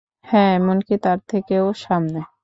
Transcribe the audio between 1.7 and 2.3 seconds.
সামনে।